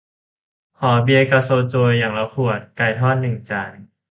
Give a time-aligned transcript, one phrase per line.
[0.77, 3.71] ขอเบียร์กับโซจู อย่างละขวด ไก่ทอดหนึ่งจาน